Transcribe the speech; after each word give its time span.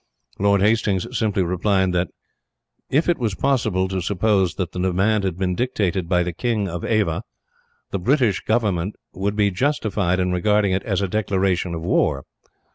Lord 0.39 0.61
Hastings 0.61 1.15
simply 1.15 1.43
replied 1.43 1.93
that 1.93 2.07
if 2.89 3.07
it 3.07 3.19
was 3.19 3.35
possible 3.35 3.87
to 3.89 4.01
suppose 4.01 4.55
that 4.55 4.71
the 4.71 4.79
demand 4.79 5.23
had 5.23 5.37
been 5.37 5.53
dictated 5.53 6.09
by 6.09 6.23
the 6.23 6.33
King 6.33 6.67
of 6.67 6.83
Ava, 6.83 7.21
the 7.91 7.99
British 7.99 8.39
government 8.39 8.95
would 9.13 9.35
be 9.35 9.51
justified 9.51 10.19
in 10.19 10.31
regarding 10.31 10.71
it 10.71 10.81
as 10.85 11.03
a 11.03 11.07
declaration 11.07 11.75
of 11.75 11.83
war. 11.83 12.25